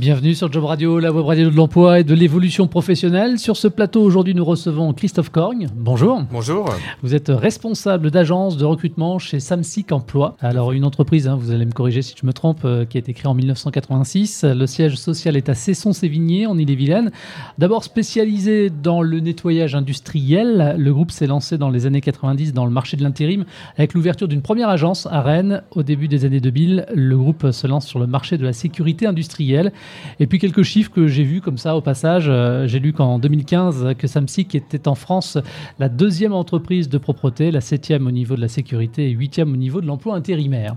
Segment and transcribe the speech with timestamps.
[0.00, 3.38] Bienvenue sur Job Radio, la web radio de l'emploi et de l'évolution professionnelle.
[3.38, 5.68] Sur ce plateau, aujourd'hui, nous recevons Christophe Corgne.
[5.76, 6.22] Bonjour.
[6.32, 6.74] Bonjour.
[7.02, 10.38] Vous êtes responsable d'agence de recrutement chez Samsic Emploi.
[10.40, 13.00] Alors, une entreprise, hein, vous allez me corriger si je me trompe, euh, qui a
[13.00, 14.44] été créée en 1986.
[14.44, 17.10] Le siège social est à Cesson-Sévigné, en Ille-et-Vilaine.
[17.58, 22.64] D'abord spécialisé dans le nettoyage industriel, le groupe s'est lancé dans les années 90 dans
[22.64, 23.44] le marché de l'intérim
[23.76, 25.62] avec l'ouverture d'une première agence à Rennes.
[25.72, 29.06] Au début des années 2000, le groupe se lance sur le marché de la sécurité
[29.06, 29.72] industrielle.
[30.18, 32.26] Et puis quelques chiffres que j'ai vus comme ça au passage.
[32.28, 35.38] Euh, j'ai lu qu'en 2015, que Samsic était en France
[35.78, 39.56] la deuxième entreprise de propreté, la septième au niveau de la sécurité et huitième au
[39.56, 40.76] niveau de l'emploi intérimaire.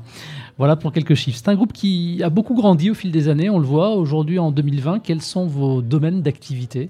[0.57, 1.39] Voilà pour quelques chiffres.
[1.41, 3.95] C'est un groupe qui a beaucoup grandi au fil des années, on le voit.
[3.95, 6.89] Aujourd'hui, en 2020, quels sont vos domaines d'activité?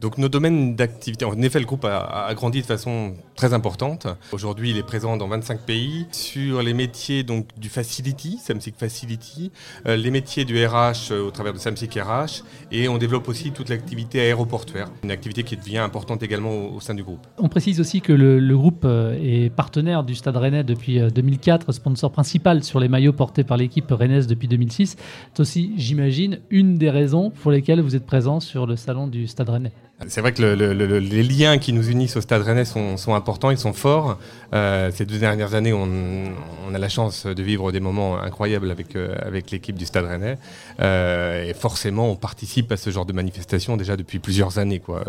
[0.00, 4.06] Donc nos domaines d'activité, en effet le groupe a, grandi de façon très importante.
[4.32, 6.06] Aujourd'hui il est présent dans 25 pays.
[6.12, 9.50] Sur les métiers donc, du Facility, Samsic Facility,
[9.86, 12.42] euh, les métiers du RH euh, au travers de Samsic RH
[12.72, 16.94] et on développe aussi toute l'activité aéroportuaire, une activité qui devient importante également au, sein
[16.94, 17.26] du groupe.
[17.38, 22.12] On précise aussi que le, groupe euh, est partenaire du Stade Rennais depuis 2004, sponsor
[22.12, 24.96] principal sur les maillots portés par l'équipe rennaise depuis 2006.
[25.32, 29.26] C'est aussi, j'imagine, une des raisons pour lesquelles vous êtes présent sur le salon du
[29.26, 29.72] Stade Rennais.
[30.08, 33.72] C'est vrai que les liens qui nous unissent au Stade Rennais sont, importants, ils sont
[33.72, 34.18] forts.
[34.52, 38.96] Euh, ces deux dernières années, on, a la chance de vivre des moments incroyables avec,
[38.96, 40.36] euh, avec l'équipe du Stade Rennais.
[40.80, 44.80] Euh, et forcément, on participe à ce genre de manifestation déjà depuis plusieurs années.
[44.80, 45.04] Quoi.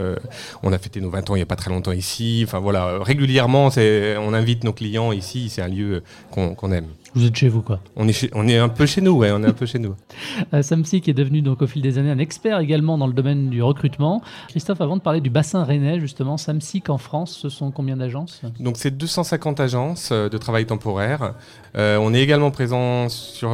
[0.61, 2.43] on a fêté nos 20 ans il n'y a pas très longtemps ici.
[2.45, 5.49] Enfin voilà, régulièrement, on invite nos clients ici.
[5.49, 6.87] C'est un lieu qu'on aime.
[7.15, 7.79] Vous êtes chez vous, quoi.
[7.95, 9.95] On est, on est un peu chez nous, ouais, on est un peu chez nous.
[10.53, 13.49] Euh, Samsic est devenu donc au fil des années un expert également dans le domaine
[13.49, 14.21] du recrutement.
[14.49, 18.41] Christophe, avant de parler du bassin rennais, justement, Samsic en France, ce sont combien d'agences?
[18.59, 21.33] Donc c'est 250 agences euh, de travail temporaire.
[21.77, 23.51] Euh, on est également présent sur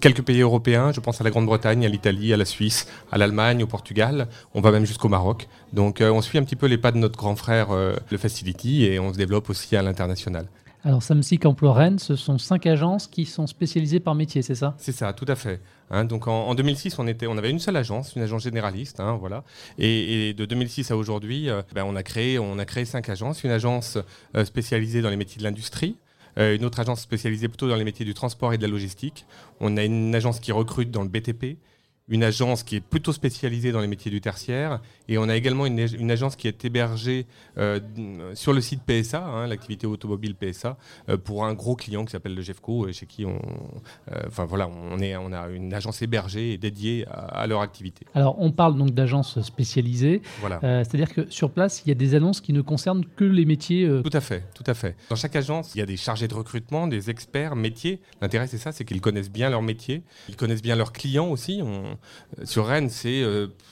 [0.00, 0.90] quelques pays européens.
[0.92, 4.28] Je pense à la Grande-Bretagne, à l'Italie, à la Suisse, à l'Allemagne, au Portugal.
[4.54, 5.48] On va même jusqu'au Maroc.
[5.72, 8.98] Donc on suit un petit peu les pas de notre grand frère, le Facility, et
[8.98, 10.46] on se développe aussi à l'international.
[10.86, 14.74] Alors Samsic Emploi Rennes, ce sont cinq agences qui sont spécialisées par métier, c'est ça?
[14.76, 15.62] C'est ça, tout à fait.
[15.90, 16.04] Hein.
[16.04, 19.44] donc en, 2006, on, avait une seule agence, une agence généraliste, hein, voilà.
[19.78, 23.44] Et, de 2006 à aujourd'hui, euh, ben, on, a créé, on a créé cinq agences.
[23.44, 23.96] Une agence
[24.36, 25.96] euh, spécialisée dans les métiers de l'industrie,
[26.38, 29.24] euh, une autre agence spécialisée plutôt dans les métiers du transport et de la logistique.
[29.60, 31.56] On a une agence qui recrute dans le BTP,
[32.08, 34.80] une agence qui est plutôt spécialisée dans les métiers du tertiaire.
[35.08, 37.26] Et on a également une, agence qui est hébergée
[37.56, 37.80] euh,
[38.34, 40.76] sur le site PSA, hein, l'activité automobile PSA,
[41.08, 43.38] euh, pour un gros client qui s'appelle le GEFCO, chez qui on,
[44.12, 48.06] euh, voilà, on, est, on a une agence hébergée et dédiée à, leur activité.
[48.14, 50.22] Alors on parle donc d'agences spécialisées.
[50.40, 50.60] Voilà.
[50.84, 53.88] C'est-à-dire que sur place, il y a des annonces qui ne concernent que les métiers.
[54.02, 54.96] Tout à fait, tout à fait.
[55.10, 58.00] Dans chaque agence, il y a des chargés de recrutement, des experts métiers.
[58.20, 61.60] L'intérêt c'est ça, c'est qu'ils connaissent bien leur métier, ils connaissent bien leurs clients aussi.
[61.62, 61.93] On,
[62.38, 63.22] euh, sur Rennes, c'est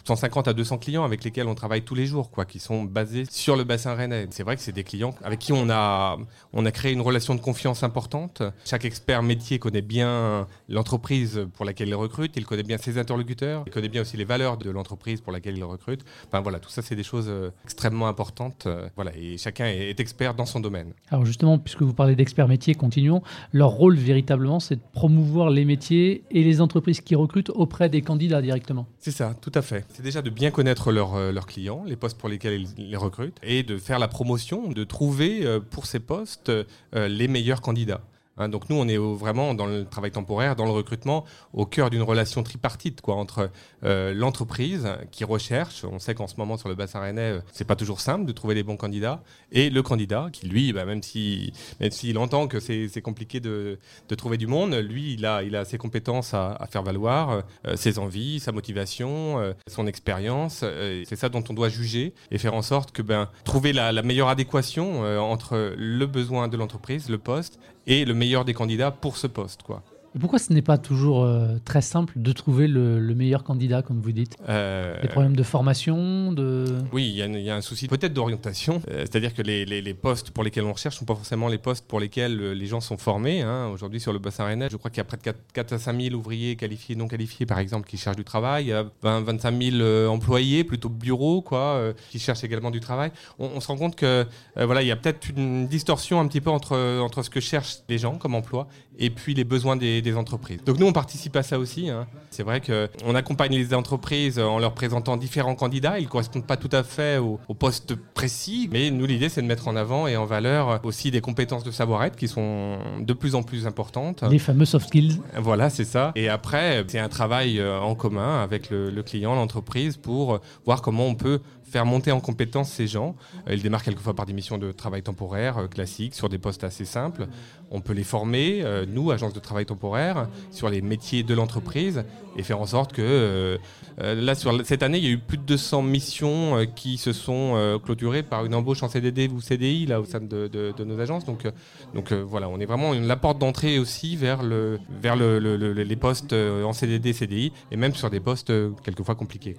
[0.05, 2.85] 150 euh, à 200 clients avec lesquels on travaille tous les jours, quoi, qui sont
[2.85, 4.27] basés sur le bassin rennais.
[4.31, 6.19] C'est vrai que c'est des clients avec qui on a,
[6.53, 8.43] on a créé une relation de confiance importante.
[8.65, 13.65] Chaque expert métier connaît bien l'entreprise pour laquelle il recrute, il connaît bien ses interlocuteurs,
[13.67, 16.05] il connaît bien aussi les valeurs de l'entreprise pour laquelle il recrute.
[16.29, 18.69] Enfin voilà, tout ça c'est des choses euh, extrêmement importantes.
[18.97, 20.93] Voilà, et chacun est expert dans son domaine.
[21.11, 23.23] Alors justement, puisque vous parlez d'experts métiers, continuons.
[23.53, 28.03] Leur rôle véritablement, c'est de promouvoir les métiers et les entreprises qui recrutent auprès des
[28.17, 28.87] directement.
[28.99, 29.85] C'est ça, tout à fait.
[29.93, 33.39] C'est déjà de bien connaître euh, leurs clients, les postes pour lesquels ils les recrutent,
[33.43, 38.01] et de faire la promotion, de trouver euh, pour ces postes euh, les meilleurs candidats.
[38.39, 41.91] Hein, donc nous, on est vraiment dans le travail temporaire, dans le recrutement, au cœur
[41.91, 43.51] d'une relation tripartite quoi, entre
[43.85, 47.67] euh, l'entreprise qui recherche, on sait qu'en ce moment sur le bassin rennais, euh, c'est
[47.67, 51.03] pas toujours simple de trouver les bons candidats, et le candidat qui, lui, bah, même
[51.03, 51.53] s'il
[51.91, 53.79] si, entend que c'est compliqué de,
[54.17, 57.99] trouver du monde, lui, il a, il a ses compétences à, faire valoir, euh, ses
[57.99, 60.65] envies, sa motivation, son expérience.
[61.05, 64.29] c'est ça dont on doit juger et faire en sorte que ben, trouver la meilleure
[64.29, 69.27] adéquation entre le besoin de l'entreprise, le poste, et le meilleur des candidats pour ce
[69.27, 69.63] poste.
[69.63, 69.83] Quoi
[70.21, 74.13] pourquoi ce n'est pas toujours euh, très simple de trouver le, meilleur candidat, comme vous
[74.13, 74.37] dites?
[74.49, 76.67] Euh, Des problèmes de formation de...
[76.93, 78.83] Oui, il y, a un souci peut-être d'orientation.
[78.91, 81.59] Euh, c'est-à-dire que les, les, postes pour lesquels on recherche ne sont pas forcément les
[81.59, 83.43] postes pour lesquels les gens sont formés.
[83.43, 83.69] Hein.
[83.69, 85.79] Aujourd'hui, sur le bassin rennais, je crois qu'il y a près de 4, 4 à
[85.79, 88.65] 5 000 ouvriers qualifiés et non qualifiés, par exemple, qui cherchent du travail.
[88.65, 93.13] Il y a 20, 25 000 employés, plutôt bureaux, quoi, qui cherchent également du travail.
[93.39, 94.27] On, se rend compte que
[94.57, 97.79] voilà, il y a peut-être une distorsion un petit peu entre, entre ce que cherchent
[97.89, 98.67] les gens comme emploi
[98.99, 100.63] et puis les besoins des des, entreprises.
[100.65, 101.89] Donc nous, on participe à ça aussi.
[101.89, 102.07] Hein.
[102.31, 105.99] C'est vrai qu'on accompagne les entreprises en leur présentant différents candidats.
[105.99, 109.41] Ils ne correspondent pas tout à fait au, au poste précis, mais nous, l'idée, c'est
[109.41, 113.13] de mettre en avant et en valeur aussi des compétences de savoir-être qui sont de
[113.13, 114.23] plus en plus importantes.
[114.31, 115.21] Les fameux soft skills.
[115.39, 116.13] Voilà, c'est ça.
[116.15, 120.83] Et après, c'est un travail euh, en commun avec le, le client, l'entreprise, pour voir
[120.83, 121.41] comment on peut
[121.73, 123.17] faire monter en compétence ces gens.
[123.49, 126.65] Euh, ils démarrent quelquefois par des missions de travail temporaire euh, classiques sur des postes
[126.65, 127.27] assez simples.
[127.71, 132.05] On peut les former, euh, nous, agence de travail temporaire, sur les métiers de l'entreprise
[132.37, 133.59] et faire en sorte que
[133.99, 137.79] là, sur cette année, il y a eu plus de 200 missions qui se sont
[137.85, 141.27] clôturées par une embauche en CDD ou CDI là au sein de, de, nos agences.
[141.27, 141.47] Donc,
[141.95, 146.33] donc voilà, on est vraiment la porte d'entrée aussi vers, le, vers le, les postes
[146.33, 148.51] en CDD, CDI et même sur des postes
[148.83, 149.55] quelquefois compliqués.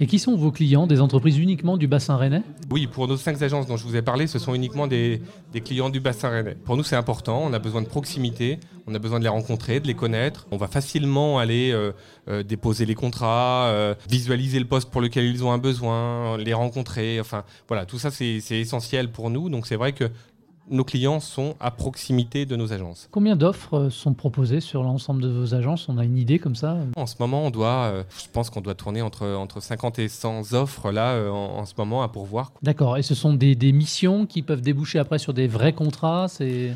[0.00, 3.40] Et qui sont vos clients des entreprises uniquement du bassin rennais Oui, pour nos cinq
[3.40, 5.22] agences dont je vous ai parlé, ce sont uniquement des,
[5.64, 6.54] clients du bassin rennais.
[6.54, 9.80] Pour nous, c'est important, on a besoin de proximité, on a besoin de les rencontrer,
[9.80, 10.46] de les connaître.
[10.50, 11.92] On va facilement aller euh,
[12.28, 16.52] euh, déposer les contrats, euh, visualiser le poste pour lequel ils ont un besoin, les
[16.52, 17.18] rencontrer.
[17.18, 19.48] Enfin, voilà, tout ça, c'est essentiel pour nous.
[19.48, 20.04] Donc, c'est vrai que
[20.70, 23.08] nos clients sont à proximité de nos agences.
[23.10, 25.88] Combien d'offres euh, sont proposées sur l'ensemble de vos agences?
[25.88, 26.76] On a une idée comme ça?
[26.96, 30.08] En ce moment, on doit, euh, je pense qu'on doit tourner entre, entre 50 et
[30.08, 32.52] 100 offres là euh, en, ce moment à pourvoir.
[32.62, 32.96] D'accord.
[32.96, 36.26] Et ce sont des, des, missions qui peuvent déboucher après sur des vrais contrats?
[36.28, 36.74] C'est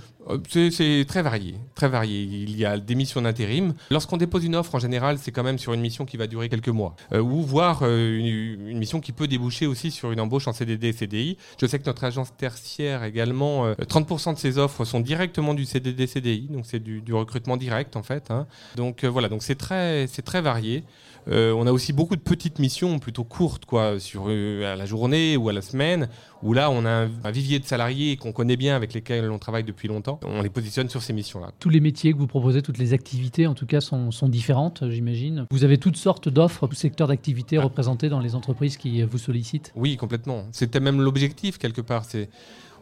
[0.49, 2.23] c'est très varié, très varié.
[2.23, 3.75] Il y a des missions d'intérim.
[3.91, 6.49] Lorsqu'on dépose une offre, en général, c'est quand même sur une mission qui va durer
[6.49, 10.49] quelques mois, euh, ou voire euh, une, mission qui peut déboucher aussi sur une embauche
[10.49, 11.37] en CDD, CDI.
[11.61, 16.07] Je sais que notre agence tertiaire également, 30% de ses offres sont directement du CDD,
[16.07, 18.31] CDI, donc c'est du, recrutement direct en fait.
[18.31, 18.47] Hein.
[18.77, 20.85] Donc voilà, donc c'est très, c'est très varié.
[21.31, 25.49] On a aussi beaucoup de petites missions plutôt courtes, quoi, sur à la journée ou
[25.49, 26.09] à la semaine,
[26.43, 29.65] où là on a un vivier de salariés qu'on connaît bien, avec lesquels on travaille
[29.65, 31.51] depuis longtemps on les positionne sur ces missions-là.
[31.59, 35.47] Tous les métiers que vous proposez, toutes les activités en tout cas sont, différentes, j'imagine.
[35.51, 37.65] Vous avez toutes sortes d'offres, tout secteur d'activité ah.
[37.65, 40.45] représentés dans les entreprises qui vous sollicitent Oui, complètement.
[40.53, 42.05] C'était même l'objectif quelque part.
[42.05, 42.29] C'est,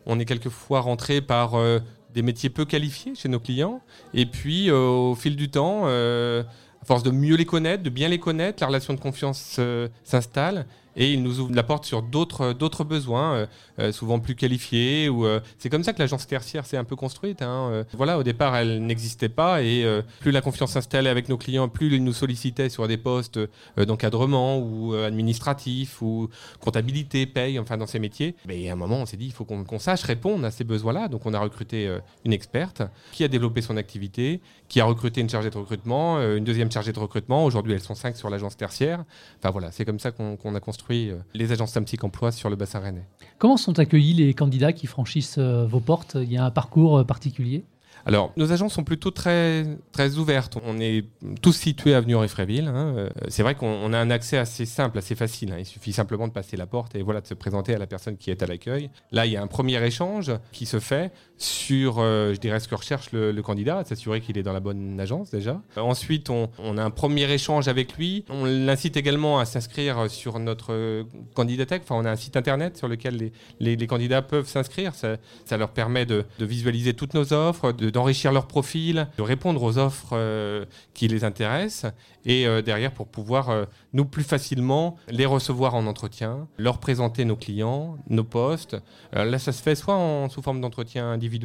[0.06, 1.80] on est quelquefois rentré par euh,
[2.14, 3.80] des métiers peu qualifiés chez nos clients,
[4.14, 6.42] et puis euh, au fil du temps, euh,
[6.82, 9.60] à force de mieux les connaître, de bien les connaître, la relation de confiance
[10.04, 13.46] s'installe et il nous ouvre la porte sur d'autres d'autres besoins, euh,
[13.78, 15.08] euh, souvent plus qualifiés.
[15.10, 17.42] Euh, c'est comme ça que l'agence tertiaire s'est un peu construite.
[17.42, 19.84] Hein, voilà, au départ, elle n'existait pas et
[20.20, 23.38] plus la confiance s'installait avec nos clients, plus ils nous sollicitaient sur des postes
[23.76, 26.28] d'encadrement ou administratif ou
[26.60, 28.34] comptabilité, paye, enfin dans ces métiers.
[28.46, 31.08] Mais à un moment, on s'est dit, il faut qu'on sache répondre à ces besoins-là.
[31.08, 31.94] Donc on a recruté
[32.24, 32.82] une experte
[33.12, 36.92] qui a développé son activité, qui a recruté une chargée de recrutement, une deuxième chargée
[36.92, 37.44] de recrutement.
[37.44, 39.04] Aujourd'hui, elles sont cinq sur l'agence tertiaire.
[39.38, 42.56] Enfin voilà, c'est comme ça qu'on a construit euh, les agences Samtic Emploi sur le
[42.56, 43.06] bassin rennais.
[43.38, 46.16] Comment sont accueillis les candidats qui franchissent euh, vos portes?
[46.20, 47.64] Il y a un parcours euh, particulier?
[48.06, 50.56] Alors, nos agences sont plutôt très, très ouvertes.
[50.64, 51.04] On est
[51.42, 52.68] tous situés avenue Henri-Fréville.
[52.68, 53.08] Hein.
[53.28, 55.52] C'est vrai qu'on a un accès assez simple, assez facile.
[55.52, 55.58] Hein.
[55.58, 58.16] Il suffit simplement de passer la porte et voilà, de se présenter à la personne
[58.16, 58.90] qui est à l'accueil.
[59.12, 62.68] Là, il y a un premier échange qui se fait sur, euh, je dirais, ce
[62.68, 65.60] que recherche le, candidat, s'assurer qu'il est dans la bonne agence déjà.
[65.76, 68.24] ensuite, on, a un premier échange avec lui.
[68.28, 71.04] On l'incite également à s'inscrire sur notre
[71.34, 71.82] candidatech.
[71.82, 74.94] Enfin, on a un site internet sur lequel les, candidats peuvent s'inscrire.
[74.94, 80.10] Ça, leur permet de, visualiser toutes nos offres, d'enrichir leur profil, de répondre aux offres
[80.12, 80.64] euh,
[80.94, 81.92] qui les intéressent
[82.24, 87.36] et euh, derrière pour pouvoir nous plus facilement les recevoir en entretien, leur présenter nos
[87.36, 88.76] clients, nos postes.
[89.12, 91.40] là, ça se fait soit sous forme d'entretien individuel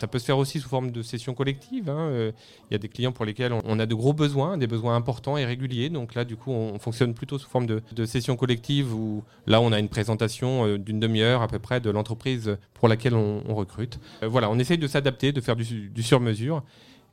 [0.00, 1.88] ça peut se faire aussi sous forme de sessions collectives.
[1.88, 2.08] Hein.
[2.10, 2.32] Euh,
[2.70, 5.36] il y a des clients pour lesquels on, a de gros besoins, des besoins importants
[5.36, 5.90] et réguliers.
[5.90, 9.72] Donc là, du coup, on fonctionne plutôt sous forme de, sessions collectives où là, on
[9.72, 14.00] a une présentation euh, d'une demi-heure à peu près de l'entreprise pour laquelle on, recrute.
[14.22, 16.62] Euh, voilà, on essaye de s'adapter, de faire du, du sur-mesure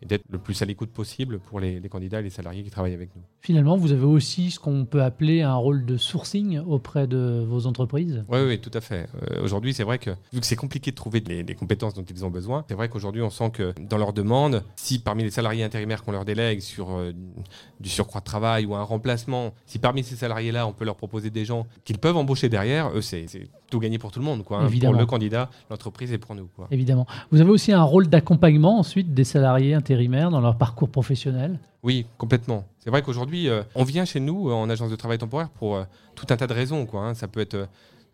[0.02, 2.94] et d'être le plus à l'écoute possible pour les, candidats et les salariés qui travaillent
[2.94, 3.22] avec nous.
[3.42, 7.66] Finalement, vous avez aussi ce qu'on peut appeler un rôle de sourcing auprès de vos
[7.66, 8.24] entreprises?
[8.30, 9.08] Oui, oui, tout à fait.
[9.32, 12.26] Euh, aujourd'hui, c'est vrai que vu que c'est compliqué de trouver les, compétences dont ils
[12.26, 15.64] ont besoin, c'est vrai qu'aujourd'hui, on sent que dans leurs demandes, si parmi les salariés
[15.64, 17.14] intérimaires qu'on leur délègue sur euh,
[17.80, 21.30] du surcroît de travail ou un remplacement, si parmi ces salariés-là, on peut leur proposer
[21.30, 23.26] des gens qu'ils peuvent embaucher derrière, eux, c'est
[23.70, 24.44] tout gagné pour tout le monde.
[24.44, 24.70] Quoi, hein.
[24.82, 26.48] Pour le candidat, l'entreprise et pour nous.
[26.56, 26.68] Quoi.
[26.72, 27.06] Évidemment.
[27.32, 32.06] Vous avez aussi un rôle d'accompagnement ensuite des salariés intérimaires dans leur parcours professionnel Oui,
[32.18, 32.66] complètement.
[32.80, 35.78] C'est vrai qu'aujourd'hui, euh, on vient chez nous euh, en agence de travail temporaire pour
[35.78, 35.84] euh,
[36.16, 36.88] tout un tas de raisons.
[36.94, 37.14] Hein.
[37.14, 37.68] Ça peut être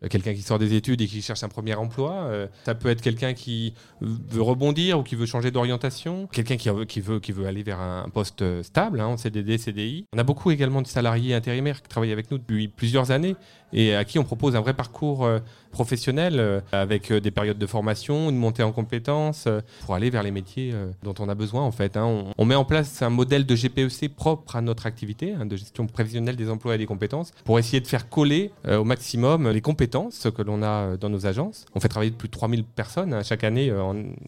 [0.09, 2.29] quelqu'un qui sort des études et qui cherche un premier emploi.
[2.65, 6.27] ça peut être quelqu'un qui veut rebondir ou qui veut changer d'orientation.
[6.27, 10.05] Quelqu'un qui, qui, veut, qui veut aller vers un poste stable, hein, en CDD, CDI.
[10.13, 13.37] On a beaucoup également de salariés intérimaires qui travaillent avec nous depuis plusieurs années
[13.71, 15.25] et à qui on propose un vrai parcours
[15.73, 19.47] professionnelle avec des périodes de formation, une montée en compétences
[19.85, 21.97] pour aller vers les métiers dont on a besoin en fait.
[21.97, 22.25] Hein.
[22.37, 25.87] On, met en place un modèle de GPEC propre à notre activité, hein, de gestion
[25.87, 30.27] prévisionnelle des emplois et des compétences, pour essayer de faire coller au maximum les compétences
[30.35, 31.65] que l'on a dans nos agences.
[31.75, 33.73] On fait travailler plus de 3000 personnes hein, chaque année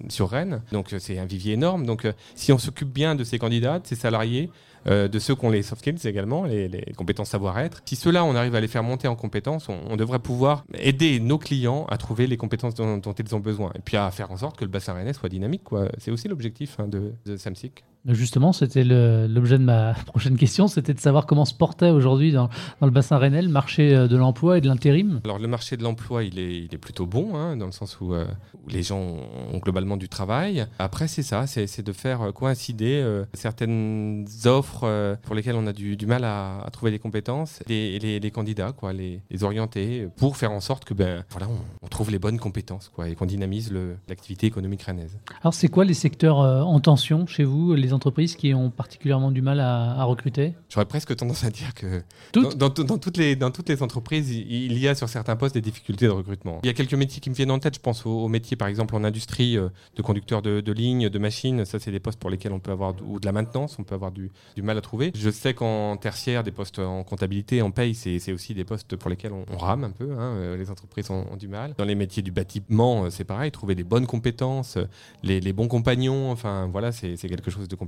[0.09, 1.85] sur Rennes, donc c'est un vivier énorme.
[1.85, 4.49] Donc si on s'occupe bien de ces candidats, de ces salariés,
[4.87, 7.81] euh, de ceux qui ont les soft skills également, les, compétences savoir-être.
[7.85, 11.37] Si ceux-là, on arrive à les faire monter en compétences, on, devrait pouvoir aider nos
[11.37, 13.71] clients à trouver les compétences dont, ils ont besoin.
[13.75, 15.63] Et puis à faire en sorte que le bassin rennais soit dynamique.
[15.97, 17.83] C'est aussi l'objectif hein, de, de Samsic.
[18.07, 22.49] Justement, c'était l'objet de ma prochaine question, c'était de savoir comment se portait aujourd'hui dans,
[22.81, 25.21] le bassin rennais le marché euh, de l'emploi et de l'intérim.
[25.23, 27.99] Alors le marché de l'emploi, il est, il est, plutôt bon, hein, dans le sens
[27.99, 28.25] où, euh,
[28.63, 30.67] où, les gens ont globalement du travail.
[30.77, 35.97] Après, c'est ça, c'est de faire coïncider euh, certaines offres pour lesquelles on a du,
[35.97, 40.07] du mal à, à, trouver des compétences et les, les, candidats, quoi, les, les, orienter,
[40.17, 41.47] pour faire en sorte que ben, voilà,
[41.81, 43.73] on, trouve les bonnes compétences quoi, et qu'on dynamise
[44.07, 45.17] l'activité économique rennaise.
[45.41, 49.41] Alors c'est quoi les secteurs en tension chez vous les entreprises qui ont particulièrement du
[49.41, 53.81] mal à, recruter J'aurais presque tendance à dire que dans, toutes les, dans toutes les
[53.81, 56.59] entreprises, il y a sur certains postes des difficultés de recrutement.
[56.63, 57.75] Il y a quelques métiers qui me viennent en tête.
[57.75, 61.19] Je pense aux, métiers, par exemple, en industrie, euh, de conducteurs de, de ligne, de
[61.19, 61.65] machines.
[61.65, 63.95] Ça, c'est des postes pour lesquels on peut avoir, ou de la maintenance, on peut
[63.95, 65.11] avoir du, du mal à trouver.
[65.15, 69.09] Je sais qu'en tertiaire, des postes en comptabilité, en paye, c'est aussi des postes pour
[69.09, 70.11] lesquels on, rame un peu.
[70.11, 70.35] Hein.
[70.35, 71.73] Euh, les entreprises ont, du mal.
[71.77, 73.51] Dans les métiers du bâtiment, euh, c'est pareil.
[73.51, 74.77] Trouver des bonnes compétences,
[75.23, 77.84] les, les bons compagnons, enfin, voilà, c'est quelque chose de compliqué.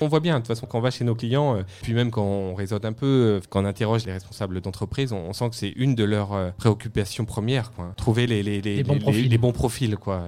[0.00, 2.10] On voit bien, de toute façon, quand on va chez nos clients, euh, puis même
[2.10, 5.56] quand on réseaute un peu, euh, quand on interroge les responsables d'entreprise, on, sent que
[5.56, 7.92] c'est une de leurs euh, préoccupations premières, quoi.
[7.96, 9.28] Trouver les, les, les, bons, profils.
[9.28, 9.96] les bons profils.
[9.96, 10.24] Quoi.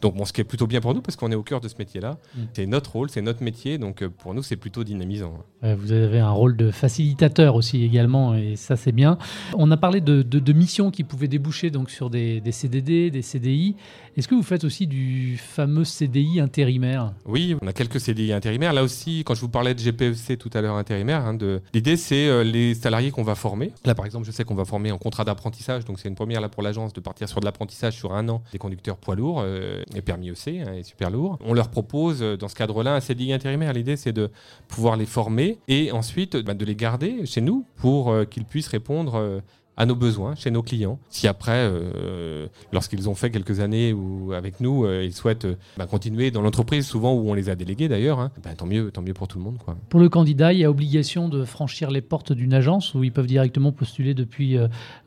[0.00, 1.68] Donc, bon, ce qui est plutôt bien pour nous, parce qu'on est au cœur de
[1.68, 2.18] ce métier-là.
[2.34, 2.40] Mm.
[2.52, 5.34] C'est notre rôle, c'est notre métier, donc pour nous, c'est plutôt dynamisant.
[5.62, 9.18] vous avez un rôle de facilitateur aussi également, et ça, c'est bien.
[9.54, 13.22] On a parlé de, de, missions qui pouvaient déboucher donc, sur des, des CDD, des
[13.22, 13.76] CDI.
[14.16, 17.14] Est-ce que vous faites aussi du fameux CDI intérimaire?
[17.26, 18.49] Oui, on a quelques CDI intérimaires.
[18.58, 21.36] Là aussi, quand je vous parlais de GPEC tout à l'heure intérimaire, hein,
[21.72, 23.72] l'idée c'est euh, les salariés qu'on va former.
[23.84, 26.40] Là par exemple, je sais qu'on va former en contrat d'apprentissage, donc c'est une première
[26.40, 29.42] là pour l'agence de partir sur de l'apprentissage sur un an des conducteurs poids lourds
[29.44, 31.38] euh, et permis EC hein, et super lourds.
[31.44, 33.72] On leur propose euh, dans ce cadre-là un CDI intérimaire.
[33.72, 34.30] L'idée c'est de
[34.68, 39.42] pouvoir les former et ensuite bah, de les garder chez nous pour qu'ils puissent répondre
[39.80, 40.98] à nos besoins chez nos clients.
[41.08, 45.56] Si après, euh, lorsqu'ils ont fait quelques années ou avec nous, euh, ils souhaitent euh,
[45.78, 48.90] bah, continuer dans l'entreprise, souvent où on les a délégués d'ailleurs, hein, bah, tant mieux,
[48.90, 49.56] tant mieux pour tout le monde.
[49.56, 49.78] Quoi.
[49.88, 53.10] Pour le candidat, il y a obligation de franchir les portes d'une agence ou ils
[53.12, 54.58] peuvent directement postuler depuis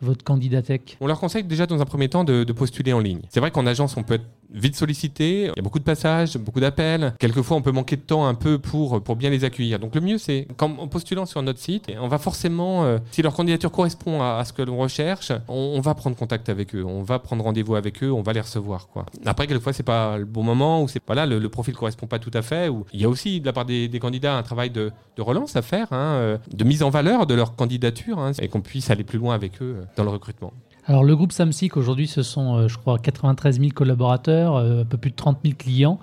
[0.02, 3.22] votre candidatech On leur conseille déjà dans un premier temps de, de postuler en ligne.
[3.30, 6.38] C'est vrai qu'en agence, on peut être vite sollicité, il y a beaucoup de passages,
[6.38, 7.14] beaucoup d'appels.
[7.20, 9.80] Quelquefois, on peut manquer de temps un peu pour, pour bien les accueillir.
[9.80, 13.34] Donc le mieux, c'est en postulant sur notre site, on va forcément, euh, si leur
[13.34, 17.20] candidature correspond à, ce que l'on recherche, on, va prendre contact avec eux, on va
[17.20, 18.88] prendre rendez-vous avec eux, on va les recevoir.
[18.88, 19.06] Quoi.
[19.26, 22.20] Après, quelquefois, c'est pas le bon moment ou c'est pas là, le, profil correspond pas
[22.20, 22.70] tout à fait.
[22.70, 25.56] Ou il y a aussi de la part des, candidats un travail de, de relance
[25.56, 28.90] à faire, hein, euh, de mise en valeur de leur candidature hein, et qu'on puisse
[28.90, 30.54] aller plus loin avec eux euh, dans le recrutement.
[30.86, 34.86] Alors le groupe Samsic aujourd'hui ce sont euh, je crois 93 000 collaborateurs, euh, un
[34.86, 35.98] peu plus de 30 000 clients.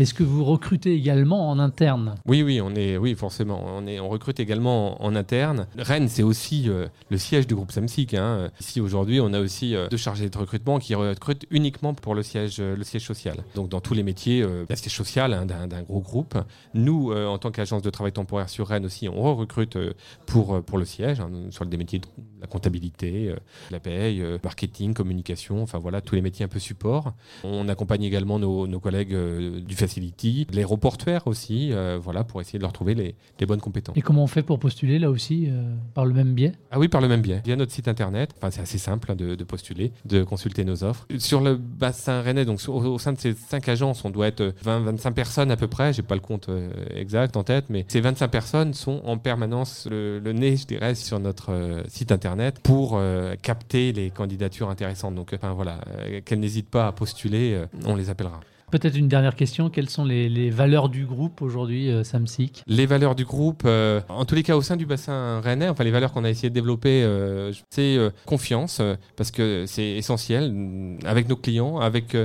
[0.00, 2.16] Est-ce que vous recrutez également en interne?
[2.26, 5.68] Oui oui on est oui forcément on est on recrute également en, interne.
[5.78, 8.14] Rennes c'est aussi euh, le siège du groupe Samsic.
[8.14, 8.50] Hein.
[8.58, 12.60] Ici aujourd'hui on a aussi deux chargés de recrutement qui recrutent uniquement pour le siège
[12.60, 13.36] le siège social.
[13.54, 16.36] Donc dans tous les métiers le siège social hein, d'un gros groupe.
[16.74, 19.78] Nous en tant qu'agence de travail temporaire sur Rennes aussi on recrute
[20.26, 22.06] pour pour le siège hein, sur des métiers de
[22.40, 23.32] la comptabilité,
[23.70, 27.14] la paye euh, marketing, communication, enfin voilà, tous les métiers un peu support.
[27.44, 32.58] On accompagne également nos, collègues euh, du Facility, les reportuaires aussi, euh, voilà, pour essayer
[32.58, 33.14] de leur trouver les,
[33.46, 33.96] bonnes compétences.
[33.96, 35.48] Et comment on fait pour postuler là aussi
[35.92, 36.52] Par le même biais?
[36.70, 37.42] Ah oui, par le même biais.
[37.44, 41.06] Via notre site internet, enfin, c'est assez simple hein, de, postuler, de consulter nos offres.
[41.18, 45.12] Sur le bassin rennais, donc au, sein de ces cinq agences, on doit être 20-25
[45.12, 46.48] personnes à peu près, j'ai pas le compte
[46.94, 50.94] exact en tête, mais ces 25 personnes sont en permanence le, le nez, je dirais,
[50.94, 52.98] sur notre site internet pour
[53.42, 55.14] capter les candidatures intéressantes.
[55.14, 58.40] Donc, enfin, voilà, euh, qu'elles n'hésitent pas à postuler, euh, on les appellera.
[58.70, 59.70] Peut-être une dernière question.
[59.70, 62.62] Quelles sont les, valeurs du groupe aujourd'hui, euh, Samsic?
[62.66, 65.84] Les valeurs du groupe, euh, en tous les cas au sein du bassin rennais, enfin
[65.84, 68.80] les valeurs qu'on a essayé de développer, euh, c'est confiance,
[69.16, 72.16] parce que c'est essentiel mm, avec nos clients, avec